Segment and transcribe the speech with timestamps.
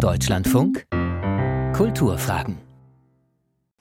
[0.00, 0.86] Deutschlandfunk
[1.74, 2.56] Kulturfragen.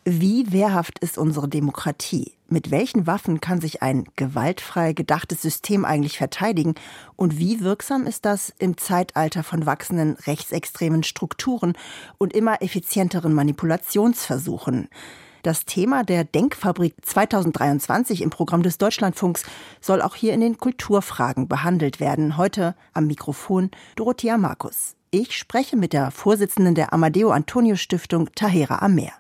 [0.04, 2.33] Wie wehrhaft ist unsere Demokratie?
[2.49, 6.75] Mit welchen Waffen kann sich ein gewaltfrei gedachtes System eigentlich verteidigen?
[7.16, 11.71] Und wie wirksam ist das im Zeitalter von wachsenden rechtsextremen Strukturen
[12.18, 14.90] und immer effizienteren Manipulationsversuchen?
[15.44, 19.44] Das Thema der Denkfabrik 2023 im Programm des Deutschlandfunks
[19.80, 22.36] soll auch hier in den Kulturfragen behandelt werden.
[22.36, 24.96] Heute am Mikrofon Dorothea Markus.
[25.12, 29.13] Ich spreche mit der Vorsitzenden der Amadeo Antonio Stiftung, Tahera Amer.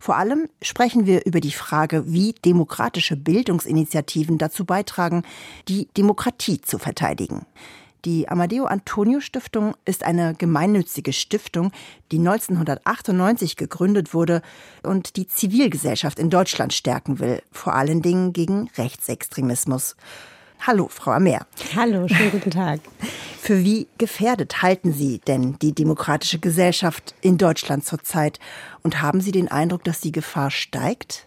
[0.00, 5.22] Vor allem sprechen wir über die Frage, wie demokratische Bildungsinitiativen dazu beitragen,
[5.68, 7.46] die Demokratie zu verteidigen.
[8.04, 11.70] Die Amadeo Antonio Stiftung ist eine gemeinnützige Stiftung,
[12.10, 14.40] die 1998 gegründet wurde
[14.82, 19.96] und die Zivilgesellschaft in Deutschland stärken will, vor allen Dingen gegen Rechtsextremismus.
[20.66, 21.46] Hallo, Frau Amer.
[21.76, 22.80] Hallo, schönen guten Tag.
[23.40, 28.38] Für wie gefährdet halten Sie denn die demokratische Gesellschaft in Deutschland zurzeit?
[28.82, 31.26] Und haben Sie den Eindruck, dass die Gefahr steigt?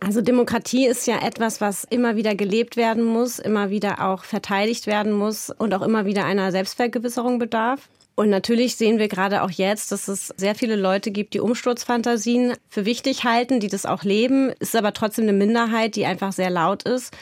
[0.00, 4.86] Also Demokratie ist ja etwas, was immer wieder gelebt werden muss, immer wieder auch verteidigt
[4.86, 7.88] werden muss und auch immer wieder einer Selbstvergewisserung bedarf.
[8.14, 12.54] Und natürlich sehen wir gerade auch jetzt, dass es sehr viele Leute gibt, die Umsturzfantasien
[12.68, 14.52] für wichtig halten, die das auch leben.
[14.58, 17.14] Ist aber trotzdem eine Minderheit, die einfach sehr laut ist.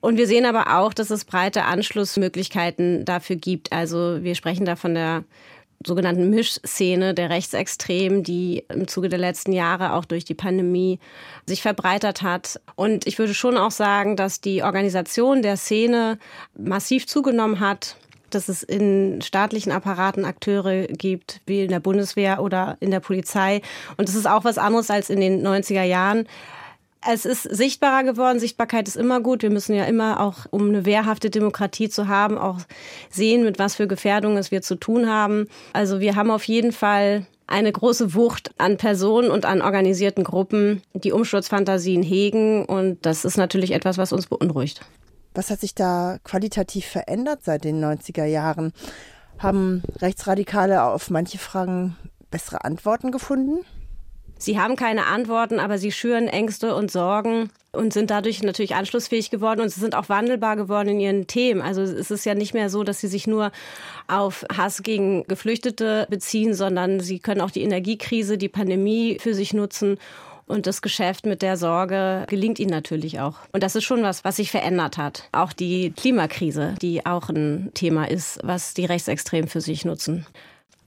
[0.00, 3.72] Und wir sehen aber auch, dass es breite Anschlussmöglichkeiten dafür gibt.
[3.72, 5.22] Also wir sprechen da von der
[5.86, 10.98] sogenannten Mischszene der Rechtsextremen, die im Zuge der letzten Jahre auch durch die Pandemie
[11.46, 12.60] sich verbreitert hat.
[12.76, 16.18] Und ich würde schon auch sagen, dass die Organisation der Szene
[16.56, 17.96] massiv zugenommen hat
[18.34, 23.60] dass es in staatlichen Apparaten Akteure gibt, wie in der Bundeswehr oder in der Polizei.
[23.96, 26.26] Und das ist auch was anderes als in den 90er Jahren.
[27.06, 28.38] Es ist sichtbarer geworden.
[28.38, 29.42] Sichtbarkeit ist immer gut.
[29.42, 32.60] Wir müssen ja immer auch, um eine wehrhafte Demokratie zu haben, auch
[33.10, 35.48] sehen, mit was für Gefährdungen es wir zu tun haben.
[35.72, 40.82] Also wir haben auf jeden Fall eine große Wucht an Personen und an organisierten Gruppen,
[40.94, 42.64] die Umsturzfantasien hegen.
[42.64, 44.80] Und das ist natürlich etwas, was uns beunruhigt.
[45.34, 48.72] Was hat sich da qualitativ verändert seit den 90er Jahren?
[49.38, 51.96] Haben Rechtsradikale auf manche Fragen
[52.30, 53.64] bessere Antworten gefunden?
[54.42, 59.30] Sie haben keine Antworten, aber sie schüren Ängste und Sorgen und sind dadurch natürlich anschlussfähig
[59.30, 61.62] geworden und sie sind auch wandelbar geworden in ihren Themen.
[61.62, 63.52] Also es ist ja nicht mehr so, dass sie sich nur
[64.08, 69.54] auf Hass gegen Geflüchtete beziehen, sondern sie können auch die Energiekrise, die Pandemie für sich
[69.54, 69.96] nutzen.
[70.48, 73.36] Und das Geschäft mit der Sorge gelingt ihnen natürlich auch.
[73.52, 75.28] Und das ist schon was, was sich verändert hat.
[75.30, 80.26] Auch die Klimakrise, die auch ein Thema ist, was die Rechtsextremen für sich nutzen.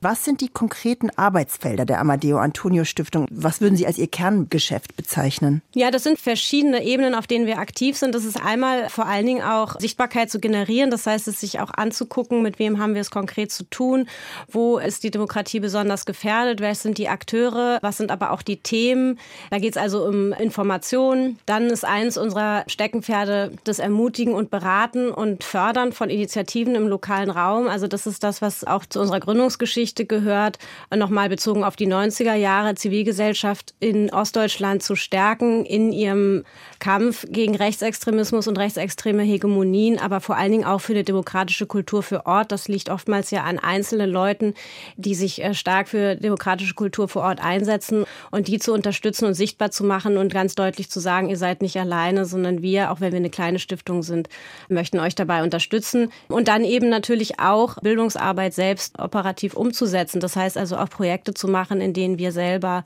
[0.07, 3.25] Was sind die konkreten Arbeitsfelder der Amadeo Antonio Stiftung?
[3.31, 5.63] Was würden Sie als Ihr Kerngeschäft bezeichnen?
[5.73, 8.13] Ja, das sind verschiedene Ebenen, auf denen wir aktiv sind.
[8.13, 10.91] Das ist einmal vor allen Dingen auch Sichtbarkeit zu generieren.
[10.91, 14.07] Das heißt, es sich auch anzugucken, mit wem haben wir es konkret zu tun?
[14.47, 16.59] Wo ist die Demokratie besonders gefährdet?
[16.59, 17.79] Wer sind die Akteure?
[17.81, 19.17] Was sind aber auch die Themen?
[19.49, 21.39] Da geht es also um Informationen.
[21.47, 27.31] Dann ist eins unserer Steckenpferde das Ermutigen und Beraten und Fördern von Initiativen im lokalen
[27.31, 27.67] Raum.
[27.67, 30.59] Also das ist das, was auch zu unserer Gründungsgeschichte Geschichte gehört,
[30.94, 36.44] nochmal bezogen auf die 90er Jahre, Zivilgesellschaft in Ostdeutschland zu stärken in ihrem
[36.79, 42.03] Kampf gegen Rechtsextremismus und rechtsextreme Hegemonien, aber vor allen Dingen auch für eine demokratische Kultur
[42.03, 42.51] für Ort.
[42.51, 44.53] Das liegt oftmals ja an einzelnen Leuten,
[44.97, 49.34] die sich äh, stark für demokratische Kultur vor Ort einsetzen und die zu unterstützen und
[49.34, 53.00] sichtbar zu machen und ganz deutlich zu sagen, ihr seid nicht alleine, sondern wir, auch
[53.00, 54.28] wenn wir eine kleine Stiftung sind,
[54.67, 56.11] möchten euch dabei unterstützen.
[56.28, 60.19] Und dann eben natürlich auch Bildungsarbeit selbst operativ umzusetzen umzusetzen.
[60.19, 62.84] Das heißt also auch Projekte zu machen, in denen wir selber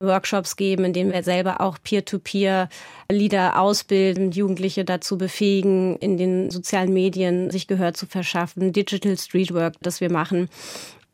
[0.00, 6.92] Workshops geben, in denen wir selber auch Peer-to-Peer-Leader ausbilden, Jugendliche dazu befähigen, in den sozialen
[6.92, 10.48] Medien sich Gehör zu verschaffen, Digital Streetwork, das wir machen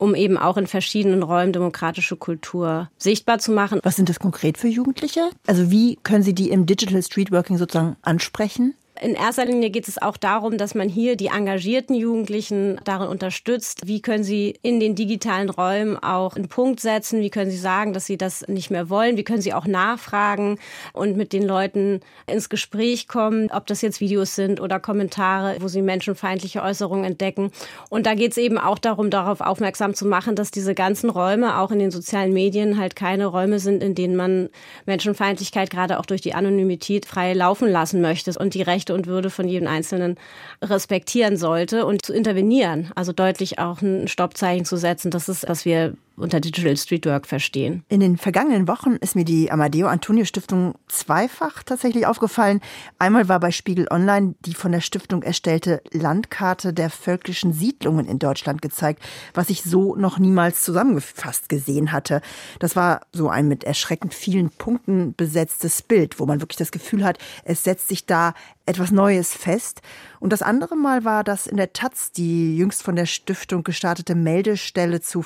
[0.01, 3.81] um eben auch in verschiedenen Räumen demokratische Kultur sichtbar zu machen.
[3.83, 5.29] Was sind das konkret für Jugendliche?
[5.47, 8.73] Also wie können Sie die im Digital Streetworking sozusagen ansprechen?
[9.03, 13.87] In erster Linie geht es auch darum, dass man hier die engagierten Jugendlichen darin unterstützt.
[13.87, 17.23] Wie können sie in den digitalen Räumen auch einen Punkt setzen?
[17.23, 19.17] Wie können sie sagen, dass sie das nicht mehr wollen?
[19.17, 20.59] Wie können sie auch nachfragen
[20.93, 25.69] und mit den Leuten ins Gespräch kommen, ob das jetzt Videos sind oder Kommentare, wo
[25.69, 27.53] sie menschenfeindliche Äußerungen entdecken.
[27.89, 31.59] Und da geht es eben auch darum, darauf aufmerksam zu machen, dass diese ganzen Räume
[31.59, 34.51] auch in den sozialen Medien halt keine Räume sind, in denen man
[34.85, 39.07] Menschenfeindlichkeit gerade auch durch die Anonymität frei laufen lassen möchte und die Rechte Rechte und
[39.07, 40.17] Würde von jedem Einzelnen
[40.63, 45.11] respektieren sollte und zu intervenieren, also deutlich auch ein Stoppzeichen zu setzen.
[45.11, 47.85] Das ist, was wir unter Digital Street Work verstehen.
[47.89, 52.61] In den vergangenen Wochen ist mir die Amadeo Antonio Stiftung zweifach tatsächlich aufgefallen.
[52.99, 58.19] Einmal war bei Spiegel Online die von der Stiftung erstellte Landkarte der völkischen Siedlungen in
[58.19, 59.03] Deutschland gezeigt,
[59.35, 62.21] was ich so noch niemals zusammengefasst gesehen hatte.
[62.59, 67.05] Das war so ein mit erschreckend vielen Punkten besetztes Bild, wo man wirklich das Gefühl
[67.05, 68.35] hat, es setzt sich da
[68.71, 69.83] etwas Neues fest.
[70.21, 74.15] Und das andere Mal war das in der Taz, die jüngst von der Stiftung gestartete
[74.15, 75.23] Meldestelle zu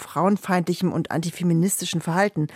[0.85, 2.49] frauenfeindlichem und antifeministischem Verhalten.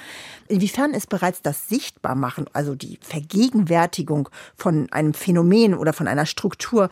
[0.49, 6.89] Inwiefern ist bereits das Sichtbarmachen, also die Vergegenwärtigung von einem Phänomen oder von einer Struktur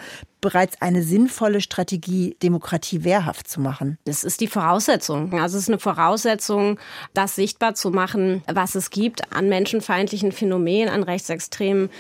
[0.47, 3.99] bereits eine sinnvolle Strategie, Demokratie wehrhaft zu machen?
[4.05, 5.33] Das ist die Voraussetzung.
[5.41, 6.79] Also es ist eine Voraussetzung,
[7.15, 11.91] das sichtbar zu machen, was es gibt an menschenfeindlichen Phänomenen, an rechtsextremen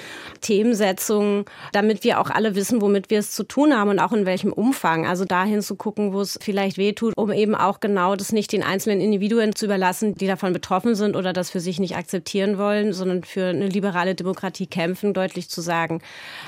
[0.42, 4.26] Themensetzungen, damit wir auch alle wissen, womit wir es zu tun haben und auch in
[4.26, 5.06] welchem Umfang.
[5.06, 8.62] Also dahin zu gucken, wo es vielleicht wehtut, um eben auch genau das nicht den
[8.62, 12.92] einzelnen Individuen zu überlassen, die davon betroffen sind oder das für sich nicht akzeptieren wollen,
[12.92, 16.00] sondern für eine liberale Demokratie kämpfen, deutlich zu sagen,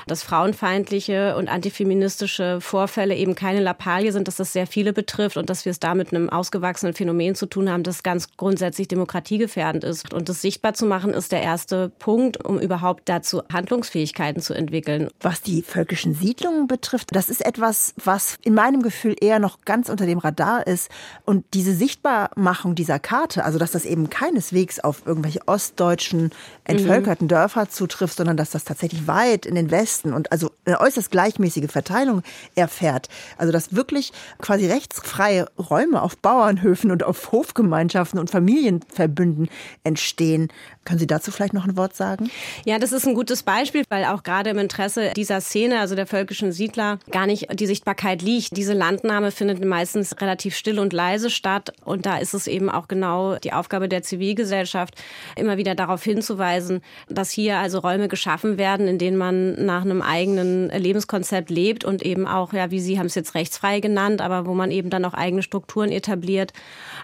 [0.07, 5.49] dass frauenfeindliche und antifeministische Vorfälle eben keine Lappalie sind, dass das sehr viele betrifft und
[5.49, 9.83] dass wir es da mit einem ausgewachsenen Phänomen zu tun haben, das ganz grundsätzlich demokratiegefährdend
[9.83, 10.13] ist.
[10.13, 15.09] Und das sichtbar zu machen, ist der erste Punkt, um überhaupt dazu Handlungsfähigkeiten zu entwickeln.
[15.21, 19.89] Was die völkischen Siedlungen betrifft, das ist etwas, was in meinem Gefühl eher noch ganz
[19.89, 20.89] unter dem Radar ist.
[21.25, 26.31] Und diese Sichtbarmachung dieser Karte, also dass das eben keineswegs auf irgendwelche ostdeutschen
[26.63, 27.29] entvölkerten mhm.
[27.29, 31.71] Dörfer zutrifft, sondern dass das tatsächlich weit in den Westen und also eine äußerst gleichmäßige
[31.71, 32.21] Verteilung
[32.55, 33.09] erfährt.
[33.37, 39.49] Also dass wirklich quasi rechtsfreie Räume auf Bauernhöfen und auf Hofgemeinschaften und Familienverbünden
[39.83, 40.49] entstehen.
[40.85, 42.31] Können Sie dazu vielleicht noch ein Wort sagen?
[42.65, 46.07] Ja, das ist ein gutes Beispiel, weil auch gerade im Interesse dieser Szene, also der
[46.07, 48.57] völkischen Siedler, gar nicht die Sichtbarkeit liegt.
[48.57, 51.73] Diese Landnahme findet meistens relativ still und leise statt.
[51.85, 54.95] Und da ist es eben auch genau die Aufgabe der Zivilgesellschaft,
[55.35, 60.01] immer wieder darauf hinzuweisen, dass hier also Räume geschaffen werden, in denen man nach einem
[60.01, 64.47] eigenen Lebenskonzept lebt und eben auch, ja, wie Sie haben es jetzt rechtsfrei genannt, aber
[64.47, 66.53] wo man eben dann auch eigene Strukturen etabliert,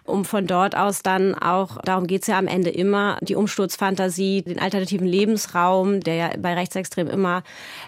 [0.05, 3.75] um von dort aus dann auch, darum geht es ja am Ende immer, die Umsturz
[3.75, 7.43] Zukunftsfantasie, den alternativen Lebensraum, der ja bei Rechtsextremen immer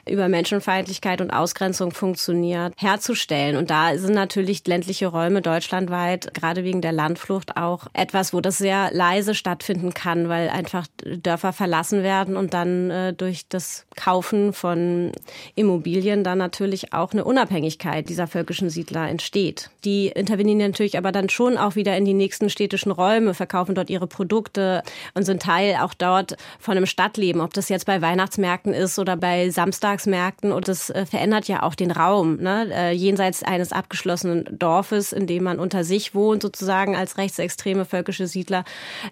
[0.07, 3.55] über Menschenfeindlichkeit und Ausgrenzung funktioniert, herzustellen.
[3.57, 8.57] Und da sind natürlich ländliche Räume deutschlandweit, gerade wegen der Landflucht, auch etwas, wo das
[8.57, 14.53] sehr leise stattfinden kann, weil einfach Dörfer verlassen werden und dann äh, durch das Kaufen
[14.53, 15.11] von
[15.55, 19.69] Immobilien dann natürlich auch eine Unabhängigkeit dieser völkischen Siedler entsteht.
[19.83, 23.89] Die intervenieren natürlich aber dann schon auch wieder in die nächsten städtischen Räume, verkaufen dort
[23.89, 24.81] ihre Produkte
[25.13, 29.15] und sind Teil auch dort von einem Stadtleben, ob das jetzt bei Weihnachtsmärkten ist oder
[29.15, 30.51] bei Samstagsmärkten.
[30.51, 32.67] Und das äh, verändert ja auch den Raum, ne?
[32.71, 38.27] Äh, jenseits eines abgeschlossenen Dorfes, in dem man unter sich wohnt, sozusagen als rechtsextreme völkische
[38.27, 38.63] Siedler,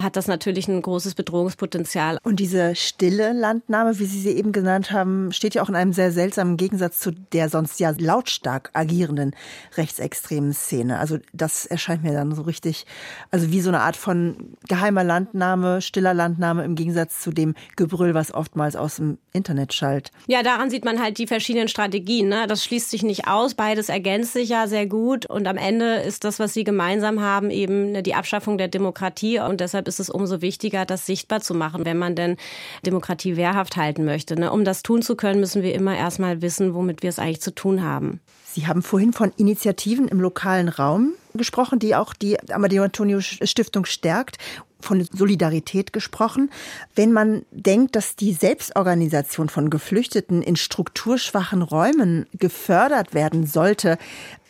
[0.02, 2.18] hat das natürlich ein großes Bedrohungspotenzial.
[2.24, 5.94] Und diese stille Landnahme, wie Sie sie eben genannt haben, steht ja auch in einem
[5.94, 9.36] sehr seltsamen Gegensatz zu der sonst ja lautstark agierenden
[9.78, 11.00] rechtsextremen Szene.
[11.00, 12.85] Also das erscheint mir dann so richtig,
[13.32, 18.14] also wie so eine Art von geheimer Landnahme, stiller Landnahme im Gegensatz zu dem Gebrüll,
[18.14, 20.12] was oftmals aus dem Internet schallt.
[20.28, 22.30] Ja, daran sieht man halt die verschiedenen Strategien.
[22.30, 22.48] Ne?
[22.48, 23.54] Das schließt sich nicht aus.
[23.54, 25.26] Beides ergänzt sich ja sehr gut.
[25.26, 29.40] Und am Ende ist das, was sie gemeinsam haben, eben ne, die Abschaffung der Demokratie.
[29.40, 32.38] Und deshalb ist es umso wichtiger, das sichtbar zu machen, wenn man denn
[32.86, 34.40] Demokratie wehrhaft halten möchte.
[34.40, 34.52] Ne?
[34.52, 37.54] Um das tun zu können, müssen wir immer erstmal wissen, womit wir es eigentlich zu
[37.54, 38.22] tun haben.
[38.56, 43.84] Sie haben vorhin von Initiativen im lokalen Raum gesprochen, die auch die Amadeo Antonio Stiftung
[43.84, 44.38] stärkt
[44.80, 46.50] von Solidarität gesprochen.
[46.96, 53.98] Wenn man denkt, dass die Selbstorganisation von Geflüchteten in strukturschwachen Räumen gefördert werden sollte,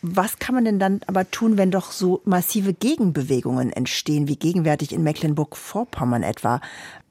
[0.03, 4.91] was kann man denn dann aber tun, wenn doch so massive Gegenbewegungen entstehen, wie gegenwärtig
[4.91, 6.62] in Mecklenburg-Vorpommern etwa?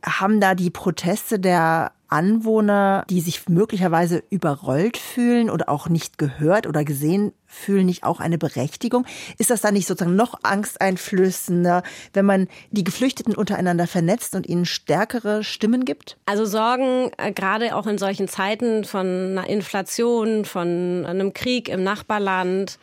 [0.05, 6.69] Haben da die Proteste der Anwohner, die sich möglicherweise überrollt fühlen oder auch nicht gehört
[6.69, 9.05] oder gesehen fühlen, nicht auch eine Berechtigung?
[9.37, 14.65] Ist das dann nicht sozusagen noch angsteinflößender, wenn man die Geflüchteten untereinander vernetzt und ihnen
[14.65, 16.17] stärkere Stimmen gibt?
[16.27, 21.83] Also Sorgen, äh, gerade auch in solchen Zeiten von einer Inflation, von einem Krieg im
[21.83, 22.79] Nachbarland,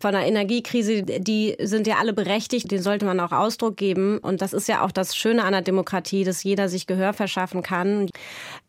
[0.00, 4.18] von der Energiekrise, die sind ja alle berechtigt, den sollte man auch Ausdruck geben.
[4.18, 7.62] Und das ist ja auch das Schöne an der Demokratie, dass jeder sich Gehör verschaffen
[7.62, 8.08] kann.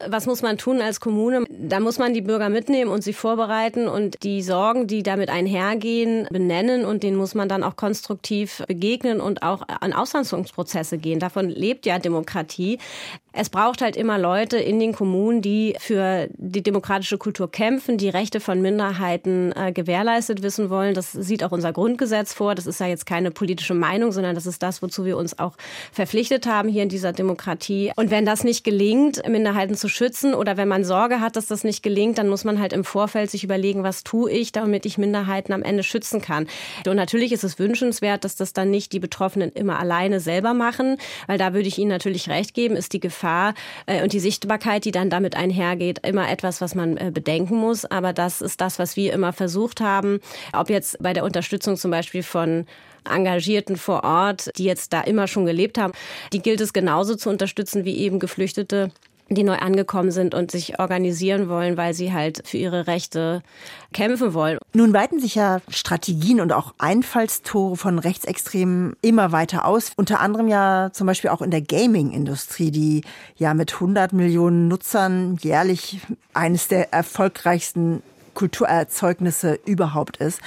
[0.08, 1.46] Was muss man tun als Kommune?
[1.50, 6.28] Da muss man die Bürger mitnehmen und sie vorbereiten und die Sorgen, die damit einhergehen,
[6.32, 11.20] benennen und denen muss man dann auch konstruktiv begegnen und auch an Auslandsprozesse gehen.
[11.20, 12.80] Davon lebt ja Demokratie.
[13.32, 18.10] Es braucht halt immer Leute in den Kommunen, die für die demokratische Kultur kämpfen, die
[18.10, 20.96] Rechte von Minderheiten äh, gewährleistet wissen wollen.
[20.96, 22.56] Das sieht auch unser Grundgesetz vor.
[22.56, 25.56] Das ist ja jetzt keine politische Meinung, sondern das ist das, wozu wir uns auch
[25.92, 27.92] verpflichtet haben hier in dieser Demokratie.
[27.96, 31.64] Und wenn das nicht gelingt, Minderheiten zu schützen oder wenn man Sorge hat, dass das
[31.64, 34.98] nicht gelingt, dann muss man halt im Vorfeld sich überlegen, was tue ich, damit ich
[34.98, 36.48] Minderheiten am Ende schützen kann.
[36.88, 40.98] Und natürlich ist es wünschenswert, dass das dann nicht die Betroffenen immer alleine selber machen,
[41.28, 43.54] weil da würde ich Ihnen natürlich recht geben, ist die Gefahr,
[43.86, 47.86] äh, und die Sichtbarkeit, die dann damit einhergeht, immer etwas, was man äh, bedenken muss.
[47.86, 50.20] Aber das ist das, was wir immer versucht haben,
[50.54, 52.66] ob jetzt bei der Unterstützung zum Beispiel von
[53.10, 55.94] Engagierten vor Ort, die jetzt da immer schon gelebt haben,
[56.34, 58.92] die gilt es genauso zu unterstützen wie eben Geflüchtete
[59.30, 63.44] die neu angekommen sind und sich organisieren wollen, weil sie halt für ihre Rechte
[63.94, 64.58] kämpfen wollen.
[64.74, 69.92] Nun weiten sich ja Strategien und auch Einfallstore von Rechtsextremen immer weiter aus.
[69.96, 73.04] Unter anderem ja zum Beispiel auch in der Gaming-Industrie, die
[73.38, 76.00] ja mit 100 Millionen Nutzern jährlich
[76.34, 78.02] eines der erfolgreichsten
[78.40, 80.40] Kulturerzeugnisse überhaupt ist.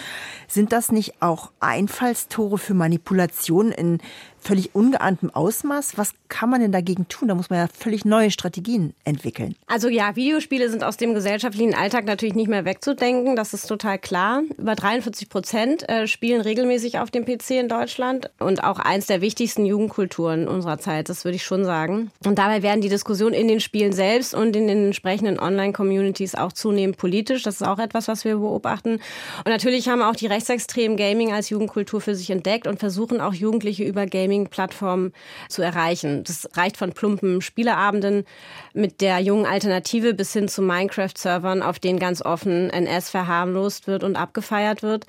[0.49, 3.99] Sind das nicht auch Einfallstore für Manipulationen in
[4.43, 5.97] völlig ungeahntem Ausmaß.
[5.97, 7.29] Was kann man denn dagegen tun?
[7.29, 9.55] Da muss man ja völlig neue Strategien entwickeln.
[9.67, 13.37] Also ja, Videospiele sind aus dem gesellschaftlichen Alltag natürlich nicht mehr wegzudenken.
[13.37, 14.43] Das ist total klar.
[14.59, 19.21] Über 43 Prozent äh, spielen regelmäßig auf dem PC in Deutschland und auch eins der
[19.21, 21.09] wichtigsten Jugendkulturen unserer Zeit.
[21.09, 22.11] Das würde ich schon sagen.
[22.25, 26.53] Und dabei werden die Diskussionen in den Spielen selbst und in den entsprechenden Online-Communities auch
[26.53, 27.43] zunehmend politisch.
[27.43, 28.95] Das ist auch etwas, was wir beobachten.
[28.95, 33.35] Und natürlich haben auch die rechtsextremen Gaming als Jugendkultur für sich entdeckt und versuchen auch
[33.35, 35.13] Jugendliche über Gaming Streaming-Plattformen
[35.49, 36.25] zu erreichen.
[36.25, 38.25] Das reicht von plumpen Spieleabenden
[38.73, 44.03] mit der jungen Alternative bis hin zu Minecraft-Servern, auf denen ganz offen NS verharmlost wird
[44.03, 45.05] und abgefeiert wird.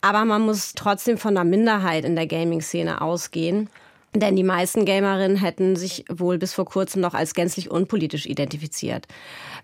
[0.00, 3.68] Aber man muss trotzdem von einer Minderheit in der Gaming-Szene ausgehen.
[4.16, 9.08] Denn die meisten Gamerinnen hätten sich wohl bis vor kurzem noch als gänzlich unpolitisch identifiziert.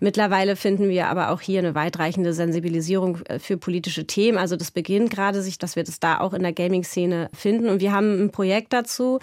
[0.01, 4.37] Mittlerweile finden wir aber auch hier eine weitreichende Sensibilisierung äh, für politische Themen.
[4.37, 7.69] Also das beginnt gerade sich, dass wir das da auch in der Gaming-Szene finden.
[7.69, 9.19] Und wir haben ein Projekt dazu,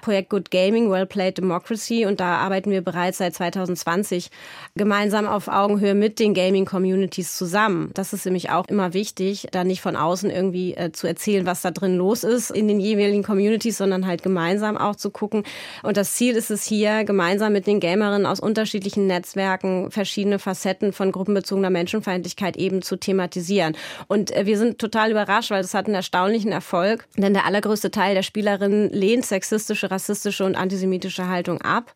[0.00, 2.04] Projekt Good Gaming, Well Played Democracy.
[2.04, 4.30] Und da arbeiten wir bereits seit 2020
[4.74, 7.90] gemeinsam auf Augenhöhe mit den Gaming-Communities zusammen.
[7.94, 11.62] Das ist nämlich auch immer wichtig, da nicht von außen irgendwie äh, zu erzählen, was
[11.62, 15.44] da drin los ist in den jeweiligen Communities, sondern halt gemeinsam auch zu gucken.
[15.82, 20.38] Und das Ziel ist es hier, gemeinsam mit den Gamerinnen aus unterschiedlichen Netzwerken verschiedene verschiedene
[20.38, 23.76] Facetten von gruppenbezogener Menschenfeindlichkeit eben zu thematisieren.
[24.08, 27.90] Und äh, wir sind total überrascht, weil das hat einen erstaunlichen Erfolg, denn der allergrößte
[27.90, 31.94] Teil der Spielerinnen lehnt sexistische, rassistische und antisemitische Haltung ab.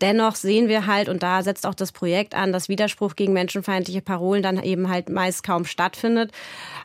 [0.00, 4.02] Dennoch sehen wir halt, und da setzt auch das Projekt an, dass Widerspruch gegen menschenfeindliche
[4.02, 6.32] Parolen dann eben halt meist kaum stattfindet.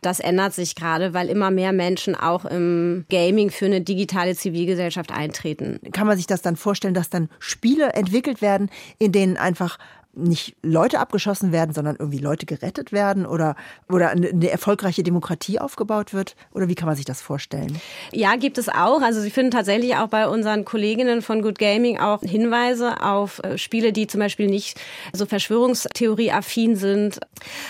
[0.02, 5.12] Das ändert sich gerade, weil immer mehr Menschen auch im Gaming für eine digitale Zivilgesellschaft
[5.12, 5.80] eintreten.
[5.92, 9.78] Kann man sich das dann vorstellen, dass dann Spiele entwickelt werden, in denen einfach
[10.14, 13.56] nicht Leute abgeschossen werden, sondern irgendwie Leute gerettet werden oder,
[13.90, 16.36] oder eine erfolgreiche Demokratie aufgebaut wird?
[16.54, 17.80] Oder wie kann man sich das vorstellen?
[18.12, 19.02] Ja, gibt es auch.
[19.02, 23.58] Also Sie finden tatsächlich auch bei unseren Kolleginnen von Good Gaming auch Hinweise auf äh,
[23.58, 24.80] Spiele, die zum Beispiel nicht
[25.14, 27.20] so Verschwörungstheorie-affin sind.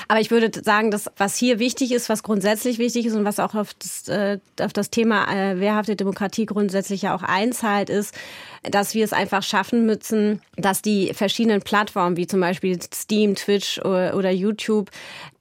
[0.08, 3.40] Aber ich würde sagen, dass was hier wichtig ist, was grundsätzlich wichtig ist und was
[3.40, 8.16] auch auf das, äh, auf das Thema äh, wehrhafte Demokratie grundsätzlich ja auch einzahlt, ist,
[8.64, 13.80] dass wir es einfach schaffen müssen, dass die verschiedenen Plattformen wie zum Beispiel Steam, Twitch
[13.80, 14.92] oder YouTube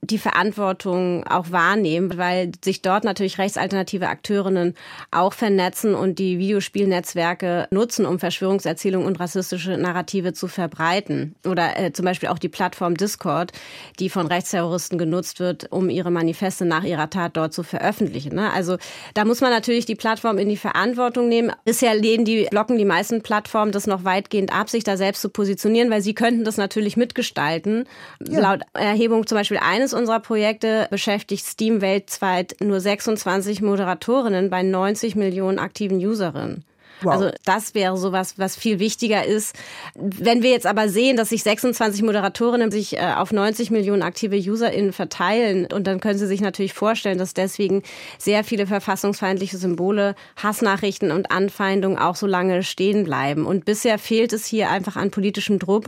[0.02, 4.74] die Verantwortung auch wahrnehmen, weil sich dort natürlich rechtsalternative Akteurinnen
[5.10, 11.34] auch vernetzen und die Videospielnetzwerke nutzen, um Verschwörungserzählungen und rassistische Narrative zu verbreiten.
[11.46, 13.52] Oder äh, zum Beispiel auch die Plattform Discord,
[13.98, 18.34] die von Rechtsterroristen genutzt wird, um ihre Manifeste nach ihrer Tat dort zu veröffentlichen.
[18.34, 18.50] Ne?
[18.52, 18.78] Also
[19.12, 21.52] da muss man natürlich die Plattform in die Verantwortung nehmen.
[21.66, 25.28] Bisher lehnen die blocken die meisten Plattformen das noch weitgehend ab, sich da selbst zu
[25.28, 27.84] positionieren, weil sie könnten das natürlich mitgestalten.
[28.26, 28.40] Ja.
[28.40, 34.62] Laut Erhebung zum Beispiel eines eines unserer Projekte beschäftigt Steam weltweit nur 26 Moderatorinnen bei
[34.62, 36.64] 90 Millionen aktiven Userinnen.
[37.02, 37.12] Wow.
[37.12, 39.56] Also das wäre sowas, was viel wichtiger ist.
[39.94, 44.36] Wenn wir jetzt aber sehen, dass sich 26 Moderatorinnen sich äh, auf 90 Millionen aktive
[44.36, 47.82] UserInnen verteilen und dann können Sie sich natürlich vorstellen, dass deswegen
[48.18, 53.46] sehr viele verfassungsfeindliche Symbole, Hassnachrichten und Anfeindungen auch so lange stehen bleiben.
[53.46, 55.86] Und bisher fehlt es hier einfach an politischem Druck,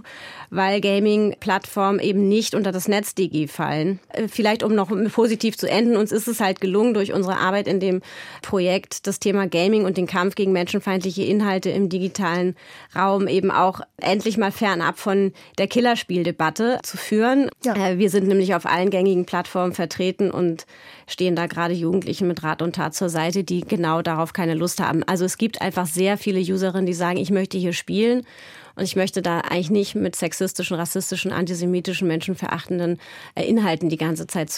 [0.50, 4.00] weil Gaming-Plattformen eben nicht unter das NetzDG fallen.
[4.08, 7.68] Äh, vielleicht um noch positiv zu enden, uns ist es halt gelungen, durch unsere Arbeit
[7.68, 8.00] in dem
[8.40, 12.54] Projekt das Thema Gaming und den Kampf gegen Menschenfeindlichkeit menschenfeindliche Inhalte im digitalen
[12.94, 17.50] Raum eben auch endlich mal fernab von der Killerspieldebatte zu führen.
[17.64, 17.74] Ja.
[17.74, 20.66] Äh, wir sind nämlich auf allen gängigen Plattformen vertreten und
[21.06, 24.80] stehen da gerade Jugendlichen mit Rat und Tat zur Seite, die genau darauf keine Lust
[24.80, 25.02] haben.
[25.04, 28.24] Also es gibt einfach sehr viele Userinnen, die sagen, ich möchte hier spielen
[28.74, 32.98] Und ich möchte da eigentlich nicht mit sexistischen, rassistischen, antisemitischen, menschenverachtenden
[33.34, 34.50] äh, Inhalten die ganze Zeit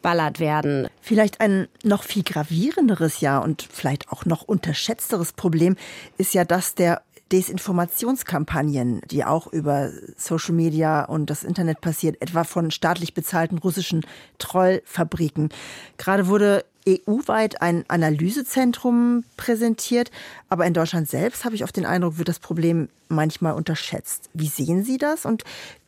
[0.00, 0.88] zugeballert werden.
[1.00, 5.76] Vielleicht ein noch viel gravierenderes ja und vielleicht auch noch unterschätzteres Problem
[6.18, 7.02] ist ja das der
[7.32, 14.04] Desinformationskampagnen, die auch über Social Media und das Internet passiert, etwa von staatlich bezahlten russischen
[14.38, 15.50] Trollfabriken.
[15.96, 20.10] Gerade wurde EU-weit ein Analysezentrum präsentiert,
[20.48, 24.30] aber in Deutschland selbst habe ich oft den Eindruck, wird das Problem manchmal unterschätzt.
[24.34, 25.44] Wie sehen Sie das und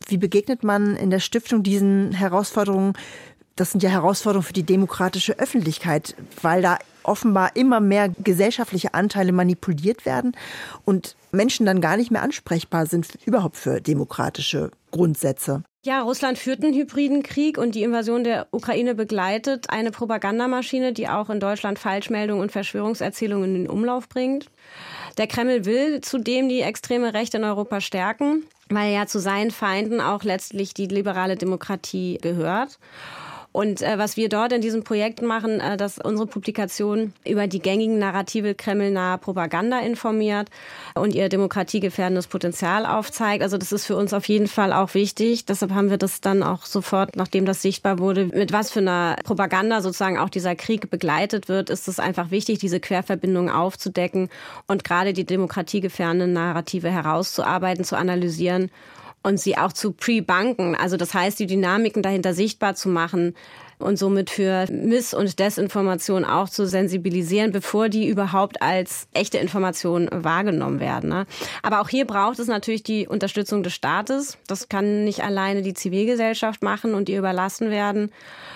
[0.07, 2.92] wie begegnet man in der Stiftung diesen Herausforderungen?
[3.57, 9.33] Das sind ja Herausforderungen für die demokratische Öffentlichkeit, weil da offenbar immer mehr gesellschaftliche Anteile
[9.33, 10.37] manipuliert werden
[10.85, 15.63] und Menschen dann gar nicht mehr ansprechbar sind überhaupt für demokratische Grundsätze.
[15.85, 21.09] Ja, Russland führt einen hybriden Krieg und die Invasion der Ukraine begleitet eine Propagandamaschine, die
[21.09, 24.47] auch in Deutschland Falschmeldungen und Verschwörungserzählungen in den Umlauf bringt.
[25.19, 30.01] Der Kreml will zudem die extreme Rechte in Europa stärken, weil ja zu seinen Feinden
[30.01, 32.79] auch letztlich die liberale Demokratie gehört.
[33.53, 37.61] Und äh, was wir dort in diesem Projekt machen, äh, dass unsere Publikation über die
[37.61, 40.49] gängigen Narrative kremlnahe Propaganda informiert
[40.95, 43.43] und ihr demokratiegefährdendes Potenzial aufzeigt.
[43.43, 45.45] Also das ist für uns auf jeden Fall auch wichtig.
[45.45, 49.17] Deshalb haben wir das dann auch sofort, nachdem das sichtbar wurde, mit was für einer
[49.23, 54.31] Propaganda sozusagen auch dieser Krieg begleitet wird, ist es einfach wichtig, diese Querverbindungen aufzudecken
[54.67, 58.71] und gerade die demokratiegefährdenden Narrative herauszuarbeiten, zu analysieren
[59.23, 63.35] und sie auch zu pre-banken, also das heißt, die Dynamiken dahinter sichtbar zu machen,
[63.83, 70.09] und somit für Miss- und Desinformation auch zu sensibilisieren, bevor die überhaupt als echte Information
[70.11, 71.11] wahrgenommen werden.
[71.11, 71.27] Ne?
[71.62, 74.39] Aber auch hier braucht es natürlich die Unterstützung des Staates.
[74.47, 78.11] Das kann nicht alleine die Zivilgesellschaft machen und ihr überlassen werden,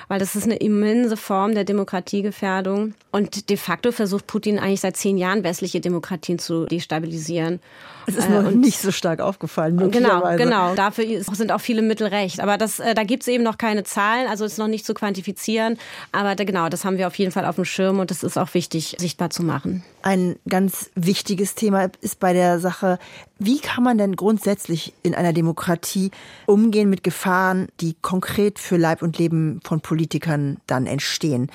[0.08, 2.94] weil das ist eine immense Form der Demokratiegefährdung.
[3.10, 7.60] Und de facto versucht Putin eigentlich seit zehn Jahren westliche Demokratien zu destabilisieren.
[8.06, 9.90] Es ist noch äh, nicht so stark aufgefallen.
[9.90, 10.74] Genau, genau.
[10.74, 12.40] Dafür sind auch viele Mittel recht.
[12.40, 14.94] Aber das, äh, da gibt es eben noch keine Zahlen, also ist noch nicht zu
[14.94, 15.78] quantifizieren quantifizieren.
[16.12, 18.36] Aber da, genau, das haben wir auf jeden Fall auf dem Schirm und das ist
[18.36, 19.82] auch wichtig, sichtbar zu machen.
[20.02, 22.98] Ein ganz wichtiges Thema ist bei der Sache,
[23.38, 26.10] wie kann man denn grundsätzlich in einer Demokratie
[26.46, 31.50] umgehen mit Gefahren, die konkret für Leib und Leben von Politikern dann entstehen?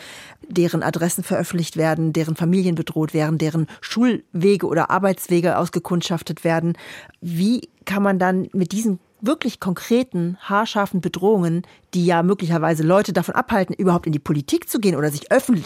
[0.48, 6.78] Deren Adressen veröffentlicht werden, deren Familien bedroht werden, deren Schulwege oder Arbeitswege ausgekundschaftet werden.
[7.22, 13.36] Wie kann man dann mit diesen wirklich konkreten, haarscharfen Bedrohungen die ja möglicherweise Leute davon
[13.36, 15.24] abhalten, überhaupt in die Politik zu gehen oder sich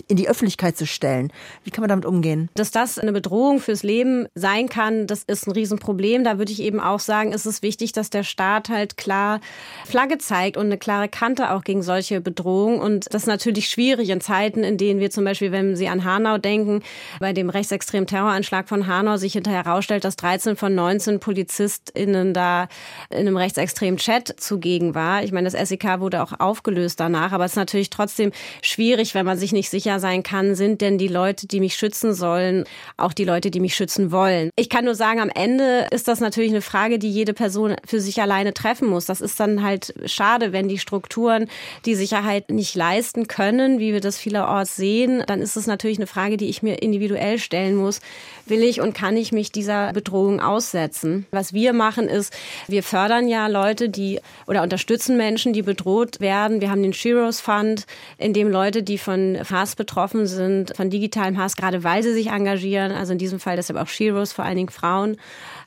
[0.08, 1.32] in die Öffentlichkeit zu stellen.
[1.64, 2.50] Wie kann man damit umgehen?
[2.56, 6.24] Dass das eine Bedrohung fürs Leben sein kann, das ist ein Riesenproblem.
[6.24, 9.40] Da würde ich eben auch sagen, ist es wichtig, dass der Staat halt klar
[9.86, 12.80] Flagge zeigt und eine klare Kante auch gegen solche Bedrohungen.
[12.80, 16.04] Und das ist natürlich schwierig in Zeiten, in denen wir zum Beispiel, wenn Sie an
[16.04, 16.82] Hanau denken,
[17.20, 22.68] bei dem rechtsextremen Terroranschlag von Hanau sich hinterher herausstellt, dass 13 von 19 PolizistInnen da
[23.10, 25.24] in einem rechtsextremen Chat zugegen war.
[25.24, 27.32] Ich meine, das SEK wurde wurde auch aufgelöst danach.
[27.32, 30.98] Aber es ist natürlich trotzdem schwierig, wenn man sich nicht sicher sein kann, sind denn
[30.98, 32.66] die Leute, die mich schützen sollen,
[32.98, 34.50] auch die Leute, die mich schützen wollen.
[34.56, 38.00] Ich kann nur sagen, am Ende ist das natürlich eine Frage, die jede Person für
[38.00, 39.06] sich alleine treffen muss.
[39.06, 41.48] Das ist dann halt schade, wenn die Strukturen
[41.86, 45.24] die Sicherheit nicht leisten können, wie wir das vielerorts sehen.
[45.28, 48.00] Dann ist es natürlich eine Frage, die ich mir individuell stellen muss.
[48.46, 51.26] Will ich und kann ich mich dieser Bedrohung aussetzen?
[51.32, 52.34] Was wir machen ist,
[52.68, 56.62] wir fördern ja Leute, die oder unterstützen Menschen, die bedroht bedroht werden.
[56.62, 57.86] Wir haben den Sheroes Fund,
[58.18, 62.28] in dem Leute, die von Hass betroffen sind, von digitalem Hass, gerade weil sie sich
[62.28, 65.18] engagieren, also in diesem Fall deshalb auch Sheroes, vor allen Dingen Frauen,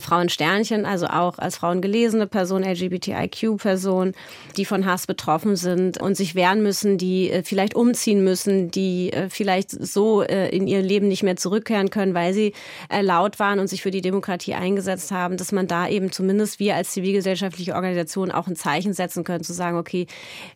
[0.00, 4.12] Frauensternchen, also auch als Frauen gelesene Person, LGBTIQ-Person,
[4.56, 9.12] die von Hass betroffen sind und sich wehren müssen, die äh, vielleicht umziehen müssen, die
[9.12, 12.52] äh, vielleicht so äh, in ihr Leben nicht mehr zurückkehren können, weil sie
[13.00, 16.74] laut waren und sich für die Demokratie eingesetzt haben, dass man da eben zumindest wir
[16.74, 20.06] als zivilgesellschaftliche Organisation auch ein Zeichen setzen können, zu sagen, okay,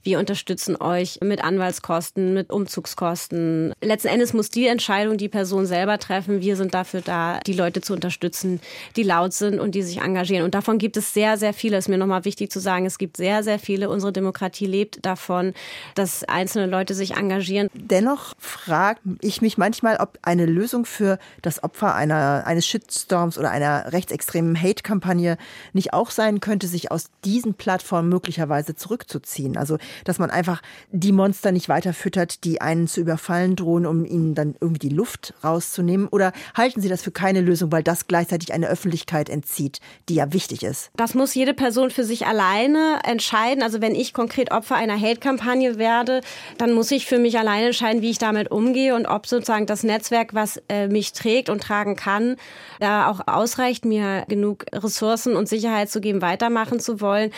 [0.03, 3.73] wir unterstützen euch mit Anwaltskosten, mit Umzugskosten.
[3.81, 6.41] Letzten Endes muss die Entscheidung die Person selber treffen.
[6.41, 8.61] Wir sind dafür da, die Leute zu unterstützen,
[8.97, 10.45] die laut sind und die sich engagieren.
[10.45, 11.77] Und davon gibt es sehr, sehr viele.
[11.77, 13.91] Es ist mir nochmal wichtig zu sagen, es gibt sehr, sehr viele.
[13.91, 15.55] Unsere Demokratie lebt davon,
[15.95, 17.69] dass einzelne Leute sich engagieren.
[17.75, 23.51] Dennoch frage ich mich manchmal, ob eine Lösung für das Opfer einer, eines Shitstorms oder
[23.51, 25.37] einer rechtsextremen Hate-Kampagne
[25.73, 29.57] nicht auch sein könnte, sich aus diesen Plattformen möglicherweise zurückzuziehen.
[29.63, 34.05] Also, dass man einfach die Monster nicht weiter füttert, die einen zu überfallen drohen, um
[34.05, 36.09] ihnen dann irgendwie die Luft rauszunehmen?
[36.09, 40.33] Oder halten Sie das für keine Lösung, weil das gleichzeitig eine Öffentlichkeit entzieht, die ja
[40.33, 40.91] wichtig ist?
[40.97, 43.63] Das muss jede Person für sich alleine entscheiden.
[43.63, 46.23] Also, wenn ich konkret Opfer einer Hate-Kampagne werde,
[46.59, 49.85] dann muss ich für mich alleine entscheiden, wie ich damit umgehe und ob sozusagen das
[49.85, 52.35] Netzwerk, was äh, mich trägt und tragen kann,
[52.81, 57.31] da auch ausreicht, mir genug Ressourcen und Sicherheit zu geben, weitermachen zu wollen.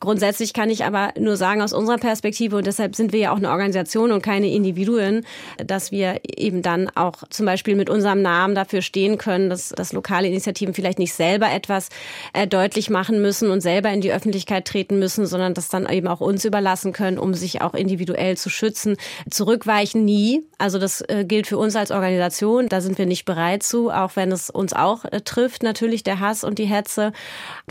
[0.00, 3.36] Grundsätzlich kann ich aber nur sagen, aus unserer Perspektive, und deshalb sind wir ja auch
[3.36, 5.26] eine Organisation und keine Individuen,
[5.58, 9.92] dass wir eben dann auch zum Beispiel mit unserem Namen dafür stehen können, dass, dass
[9.92, 11.90] lokale Initiativen vielleicht nicht selber etwas
[12.32, 16.08] äh, deutlich machen müssen und selber in die Öffentlichkeit treten müssen, sondern das dann eben
[16.08, 18.96] auch uns überlassen können, um sich auch individuell zu schützen.
[19.30, 20.46] Zurückweichen nie.
[20.56, 22.70] Also das äh, gilt für uns als Organisation.
[22.70, 26.20] Da sind wir nicht bereit zu, auch wenn es uns auch äh, trifft, natürlich der
[26.20, 27.12] Hass und die Hetze.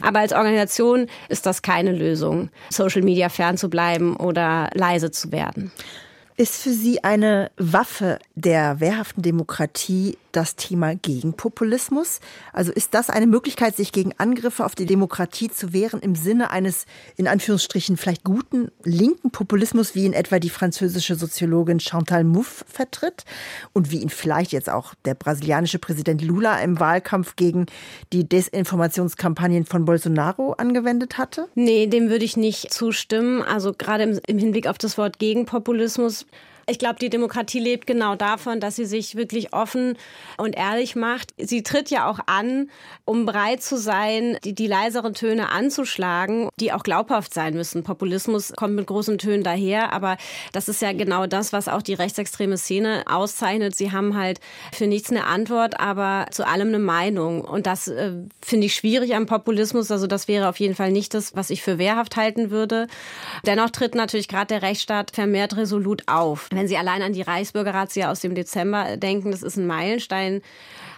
[0.03, 2.18] Aber als Organisation ist das keine Lösung.
[2.19, 5.71] Lösung, Social Media fernzubleiben oder leise zu werden.
[6.35, 12.19] Ist für Sie eine Waffe der wehrhaften Demokratie das Thema Gegenpopulismus?
[12.53, 16.51] Also ist das eine Möglichkeit, sich gegen Angriffe auf die Demokratie zu wehren im Sinne
[16.51, 16.85] eines
[17.17, 23.25] in Anführungsstrichen vielleicht guten linken Populismus, wie ihn etwa die französische Soziologin Chantal Mouffe vertritt
[23.73, 27.65] und wie ihn vielleicht jetzt auch der brasilianische Präsident Lula im Wahlkampf gegen
[28.13, 31.47] die Desinformationskampagnen von Bolsonaro angewendet hatte?
[31.55, 33.41] Nee, dem würde ich nicht zustimmen.
[33.41, 36.25] Also gerade im, Hinblick auf das Wort Gegenpopulismus
[36.69, 39.97] ich glaube, die Demokratie lebt genau davon, dass sie sich wirklich offen
[40.37, 41.33] und ehrlich macht.
[41.37, 42.69] Sie tritt ja auch an,
[43.05, 47.83] um bereit zu sein, die, die leiseren Töne anzuschlagen, die auch glaubhaft sein müssen.
[47.83, 50.17] Populismus kommt mit großen Tönen daher, aber
[50.51, 53.75] das ist ja genau das, was auch die rechtsextreme Szene auszeichnet.
[53.75, 54.39] Sie haben halt
[54.71, 57.41] für nichts eine Antwort, aber zu allem eine Meinung.
[57.41, 59.91] Und das äh, finde ich schwierig am Populismus.
[59.91, 62.87] Also das wäre auf jeden Fall nicht das, was ich für wehrhaft halten würde.
[63.45, 66.49] Dennoch tritt natürlich gerade der Rechtsstaat vermehrt resolut auf.
[66.59, 70.41] Wenn Sie allein an die Reichsbürgerrazzia aus dem Dezember denken, das ist ein Meilenstein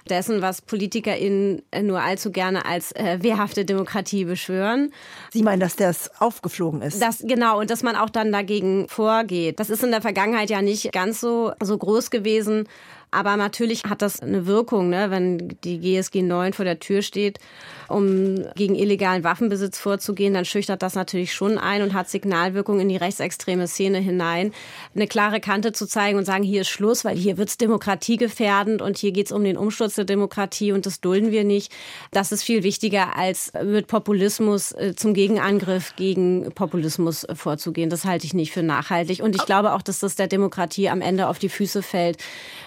[0.09, 4.91] dessen, was PolitikerInnen nur allzu gerne als äh, wehrhafte Demokratie beschwören.
[5.31, 6.99] Sie meinen, dass das aufgeflogen ist?
[6.99, 9.59] Das, genau, und dass man auch dann dagegen vorgeht.
[9.59, 12.67] Das ist in der Vergangenheit ja nicht ganz so, so groß gewesen.
[13.11, 17.39] Aber natürlich hat das eine Wirkung, ne, wenn die GSG 9 vor der Tür steht,
[17.89, 22.87] um gegen illegalen Waffenbesitz vorzugehen, dann schüchtert das natürlich schon ein und hat Signalwirkung in
[22.87, 24.53] die rechtsextreme Szene hinein.
[24.95, 28.97] Eine klare Kante zu zeigen und sagen, hier ist Schluss, weil hier wird's demokratiegefährdend und
[28.97, 31.71] hier geht's um den Umsturz der Demokratie und das dulden wir nicht.
[32.11, 37.89] Das ist viel wichtiger, als mit Populismus äh, zum Gegenangriff gegen Populismus äh, vorzugehen.
[37.89, 39.21] Das halte ich nicht für nachhaltig.
[39.21, 42.17] Und ich glaube auch, dass das der Demokratie am Ende auf die Füße fällt,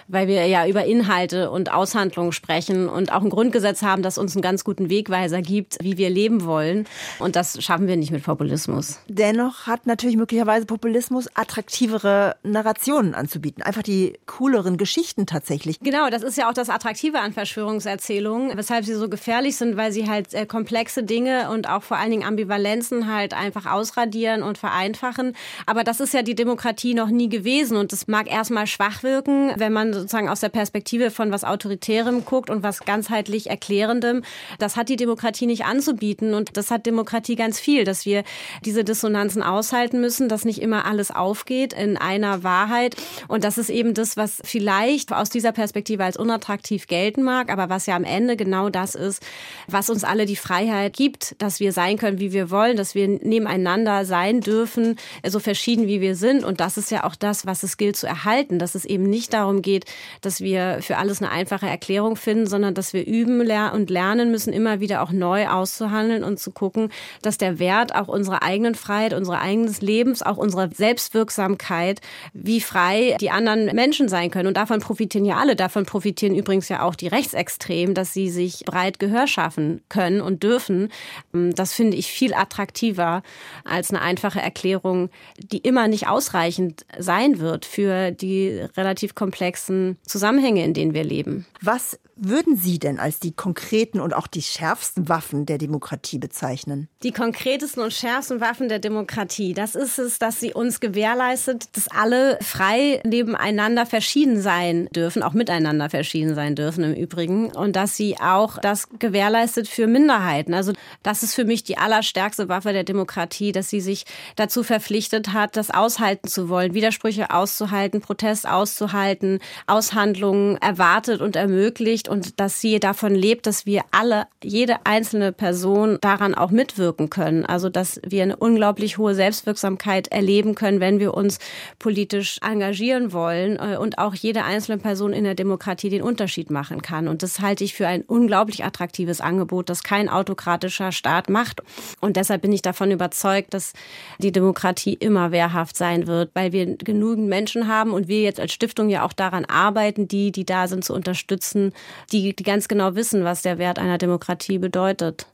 [0.07, 4.35] weil wir ja über Inhalte und Aushandlungen sprechen und auch ein Grundgesetz haben, das uns
[4.35, 6.87] einen ganz guten Wegweiser gibt, wie wir leben wollen.
[7.19, 8.99] Und das schaffen wir nicht mit Populismus.
[9.07, 13.63] Dennoch hat natürlich möglicherweise Populismus attraktivere Narrationen anzubieten.
[13.63, 15.79] Einfach die cooleren Geschichten tatsächlich.
[15.79, 19.91] Genau, das ist ja auch das Attraktive an Verschwörungserzählungen, weshalb sie so gefährlich sind, weil
[19.91, 24.57] sie halt äh, komplexe Dinge und auch vor allen Dingen Ambivalenzen halt einfach ausradieren und
[24.57, 25.35] vereinfachen.
[25.65, 29.53] Aber das ist ja die Demokratie noch nie gewesen und das mag erstmal schwach wirken,
[29.57, 34.23] wenn man sozusagen aus der Perspektive von was Autoritärem guckt und was ganzheitlich Erklärendem.
[34.59, 38.23] Das hat die Demokratie nicht anzubieten und das hat Demokratie ganz viel, dass wir
[38.63, 42.95] diese Dissonanzen aushalten müssen, dass nicht immer alles aufgeht in einer Wahrheit
[43.27, 47.69] und das ist eben das, was vielleicht aus dieser Perspektive als unattraktiv gelten mag, aber
[47.69, 49.23] was ja am Ende genau das ist,
[49.67, 53.07] was uns alle die Freiheit gibt, dass wir sein können, wie wir wollen, dass wir
[53.07, 57.63] nebeneinander sein dürfen, so verschieden wie wir sind und das ist ja auch das, was
[57.63, 59.85] es gilt zu erhalten, dass es eben nicht darum geht,
[60.21, 64.53] dass wir für alles eine einfache Erklärung finden, sondern dass wir üben und lernen müssen,
[64.53, 66.89] immer wieder auch neu auszuhandeln und zu gucken,
[67.21, 72.01] dass der Wert auch unserer eigenen Freiheit, unseres eigenen Lebens, auch unserer Selbstwirksamkeit,
[72.33, 74.47] wie frei die anderen Menschen sein können.
[74.47, 75.55] Und davon profitieren ja alle.
[75.55, 80.43] Davon profitieren übrigens ja auch die Rechtsextremen, dass sie sich breit Gehör schaffen können und
[80.43, 80.89] dürfen.
[81.31, 83.21] Das finde ich viel attraktiver
[83.63, 90.63] als eine einfache Erklärung, die immer nicht ausreichend sein wird für die relativ komplexen Zusammenhänge,
[90.63, 91.45] in denen wir leben.
[91.61, 96.87] Was würden Sie denn als die konkreten und auch die schärfsten Waffen der Demokratie bezeichnen?
[97.03, 101.89] Die konkretesten und schärfsten Waffen der Demokratie, das ist es, dass sie uns gewährleistet, dass
[101.89, 107.51] alle frei nebeneinander verschieden sein dürfen, auch miteinander verschieden sein dürfen im Übrigen.
[107.51, 110.53] Und dass sie auch das gewährleistet für Minderheiten.
[110.53, 110.71] Also
[111.03, 114.05] das ist für mich die allerstärkste Waffe der Demokratie, dass sie sich
[114.37, 121.35] dazu verpflichtet hat, das aushalten zu wollen, Widersprüche auszuhalten, Protest auszuhalten, aus Aushandlungen erwartet und
[121.35, 127.11] ermöglicht und dass sie davon lebt, dass wir alle, jede einzelne Person daran auch mitwirken
[127.11, 127.45] können.
[127.45, 131.37] Also dass wir eine unglaublich hohe Selbstwirksamkeit erleben können, wenn wir uns
[131.77, 136.81] politisch engagieren wollen äh, und auch jede einzelne Person in der Demokratie den Unterschied machen
[136.81, 137.07] kann.
[137.07, 141.61] Und das halte ich für ein unglaublich attraktives Angebot, das kein autokratischer Staat macht.
[142.01, 143.73] Und deshalb bin ich davon überzeugt, dass
[144.17, 148.51] die Demokratie immer wehrhaft sein wird, weil wir genügend Menschen haben und wir jetzt als
[148.51, 149.74] Stiftung ja auch daran arbeiten,
[150.07, 151.73] die, die da sind, zu unterstützen,
[152.11, 155.27] die, die ganz genau wissen, was der Wert einer Demokratie bedeutet.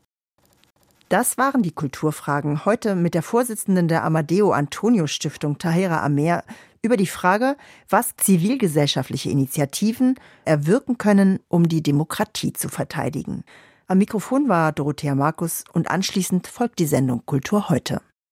[1.10, 6.44] Das waren die Kulturfragen heute mit der Vorsitzenden der Amadeo Antonio Stiftung, Tahira Amer,
[6.82, 7.58] über die Frage,
[7.90, 13.44] was zivilgesellschaftliche Initiativen erwirken können, um die Demokratie zu verteidigen.
[13.88, 18.02] Am Mikrofon war Dorothea Markus und anschließend folgt die Sendung Kultur heute.